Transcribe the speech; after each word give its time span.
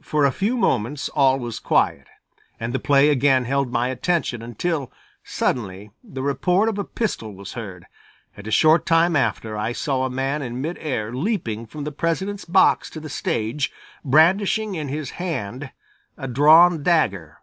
For 0.00 0.24
a 0.24 0.30
few 0.30 0.56
moments 0.56 1.08
all 1.08 1.40
was 1.40 1.58
quiet, 1.58 2.06
and 2.60 2.72
the 2.72 2.78
play 2.78 3.08
again 3.08 3.44
held 3.44 3.72
my 3.72 3.88
attention 3.88 4.40
until, 4.40 4.92
suddenly, 5.24 5.90
the 6.04 6.22
report 6.22 6.68
of 6.68 6.78
a 6.78 6.84
pistol 6.84 7.34
was 7.34 7.54
heard, 7.54 7.86
and 8.36 8.46
a 8.46 8.52
short 8.52 8.86
time 8.86 9.16
after 9.16 9.56
I 9.58 9.72
saw 9.72 10.04
a 10.04 10.10
man 10.10 10.42
in 10.42 10.60
mid 10.60 10.78
air 10.78 11.12
leaping 11.12 11.66
from 11.66 11.82
the 11.82 11.90
President's 11.90 12.44
box 12.44 12.88
to 12.90 13.00
the 13.00 13.08
stage, 13.08 13.72
brandishing 14.04 14.76
in 14.76 14.86
his 14.90 15.10
hand 15.18 15.72
a 16.16 16.28
drawn 16.28 16.84
dagger. 16.84 17.38